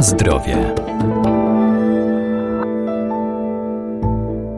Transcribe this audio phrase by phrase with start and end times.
[0.00, 0.74] Zdrowie.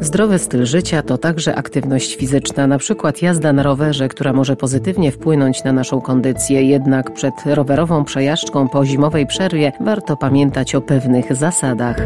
[0.00, 5.12] Zdrowy styl życia to także aktywność fizyczna, na przykład jazda na rowerze, która może pozytywnie
[5.12, 6.62] wpłynąć na naszą kondycję.
[6.62, 11.96] Jednak przed rowerową przejażdżką po zimowej przerwie warto pamiętać o pewnych zasadach.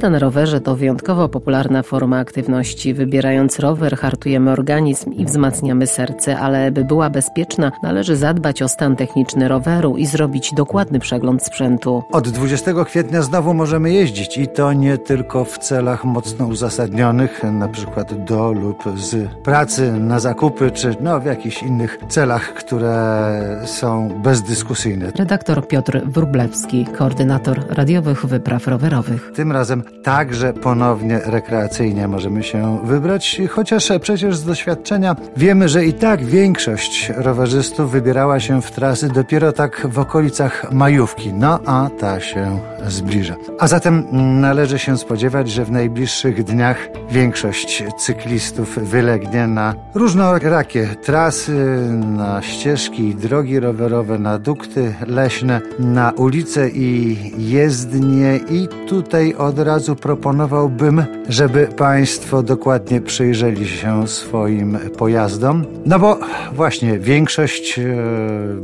[0.00, 2.94] Jazda na rowerze to wyjątkowo popularna forma aktywności.
[2.94, 8.96] Wybierając rower, hartujemy organizm i wzmacniamy serce, ale by była bezpieczna, należy zadbać o stan
[8.96, 12.02] techniczny roweru i zrobić dokładny przegląd sprzętu.
[12.12, 17.68] Od 20 kwietnia znowu możemy jeździć i to nie tylko w celach mocno uzasadnionych, na
[17.68, 23.30] przykład do lub z pracy, na zakupy, czy no, w jakichś innych celach, które
[23.64, 25.12] są bezdyskusyjne.
[25.18, 29.32] Redaktor Piotr Wrublewski, koordynator radiowych wypraw rowerowych.
[29.34, 35.92] Tym razem także ponownie rekreacyjnie możemy się wybrać, chociaż przecież z doświadczenia wiemy, że i
[35.92, 42.20] tak większość rowerzystów wybierała się w trasy dopiero tak w okolicach majówki, no a ta
[42.20, 43.36] się zbliża.
[43.58, 44.06] A zatem
[44.40, 53.08] należy się spodziewać, że w najbliższych dniach większość cyklistów wylegnie na różnorakie trasy, na ścieżki
[53.08, 61.04] i drogi rowerowe, na dukty leśne, na ulice i jezdnie i tutaj od razu proponowałbym,
[61.28, 65.64] żeby Państwo dokładnie przyjrzeli się swoim pojazdom.
[65.86, 66.18] No bo
[66.52, 67.82] właśnie większość e,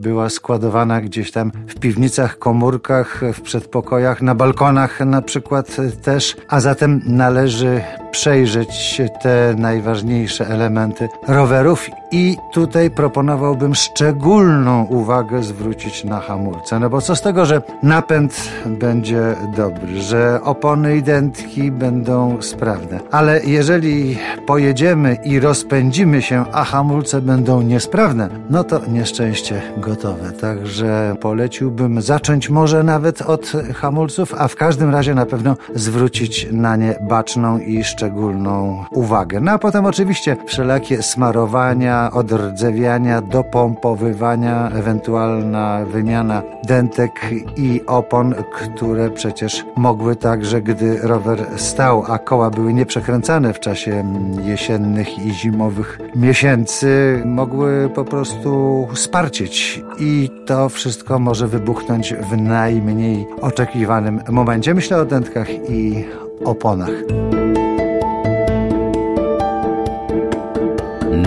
[0.00, 6.60] była składowana gdzieś tam w piwnicach, komórkach, w przedpokojach, na balkonach na przykład też, a
[6.60, 16.78] zatem należy przejrzeć te najważniejsze elementy rowerów i tutaj proponowałbym szczególną uwagę zwrócić na hamulce.
[16.78, 23.00] No bo co z tego, że napęd będzie dobry, że opony i dętki będą sprawne,
[23.10, 30.32] ale jeżeli pojedziemy i rozpędzimy się, a hamulce będą niesprawne, no to nieszczęście gotowe.
[30.32, 36.76] Także poleciłbym zacząć może nawet od hamulców, a w każdym razie na pewno zwrócić na
[36.76, 39.40] nie baczną i szczególną szczególną uwagę.
[39.40, 47.10] No a potem oczywiście wszelakie smarowania, odrdzewiania, dopompowywania, ewentualna wymiana dentek
[47.56, 54.04] i opon, które przecież mogły także, gdy rower stał, a koła były nieprzekręcane w czasie
[54.44, 63.26] jesiennych i zimowych miesięcy, mogły po prostu sparcieć i to wszystko może wybuchnąć w najmniej
[63.40, 64.74] oczekiwanym momencie.
[64.74, 66.04] Myślę o dentkach i
[66.44, 66.90] oponach.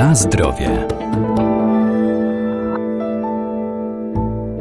[0.01, 0.87] Na zdrowie.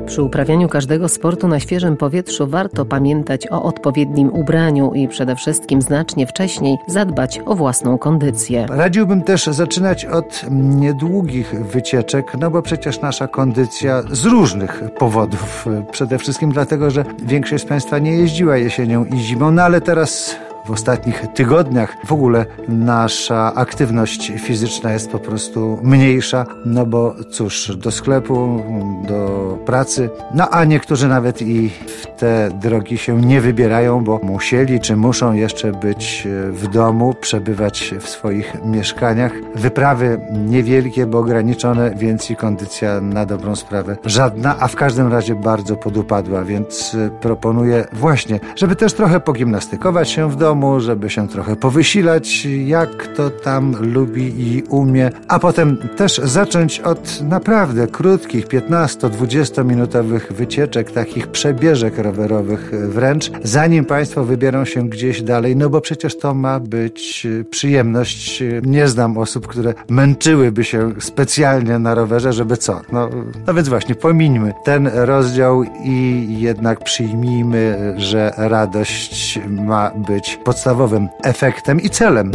[0.07, 5.83] Przy uprawianiu każdego sportu na świeżym powietrzu warto pamiętać o odpowiednim ubraniu i przede wszystkim
[5.83, 8.67] znacznie wcześniej zadbać o własną kondycję.
[8.71, 16.19] Radziłbym też zaczynać od niedługich wycieczek, no bo przecież nasza kondycja z różnych powodów, przede
[16.19, 20.37] wszystkim dlatego, że większość z Państwa nie jeździła jesienią i zimą, no ale teraz
[20.67, 27.77] w ostatnich tygodniach w ogóle nasza aktywność fizyczna jest po prostu mniejsza, no bo cóż,
[27.77, 28.63] do sklepu,
[29.09, 34.81] do pracy, no a niektórzy nawet i w te drogi się nie wybierają, bo musieli
[34.81, 39.33] czy muszą jeszcze być w domu, przebywać w swoich mieszkaniach.
[39.55, 45.35] Wyprawy niewielkie, bo ograniczone, więc i kondycja na dobrą sprawę żadna, a w każdym razie
[45.35, 51.29] bardzo podupadła, więc proponuję właśnie, żeby też trochę pogimnastykować się w domu, domu, żeby się
[51.29, 58.47] trochę powysilać, jak to tam lubi i umie, a potem też zacząć od naprawdę krótkich,
[58.47, 65.81] 15-20 minutowych wycieczek, takich przebieżek rowerowych wręcz, zanim Państwo wybiorą się gdzieś dalej, no bo
[65.81, 68.43] przecież to ma być przyjemność.
[68.63, 72.81] Nie znam osób, które męczyłyby się specjalnie na rowerze, żeby co?
[72.93, 73.09] No,
[73.47, 81.81] no więc właśnie, pomińmy ten rozdział i jednak przyjmijmy, że radość ma być podstawowym efektem
[81.81, 82.33] i celem.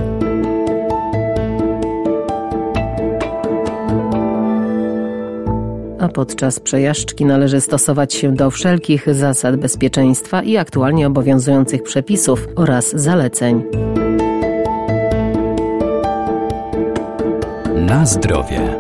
[6.00, 12.92] A podczas przejażdżki należy stosować się do wszelkich zasad bezpieczeństwa i aktualnie obowiązujących przepisów oraz
[12.96, 13.64] zaleceń.
[17.76, 18.78] Na zdrowie.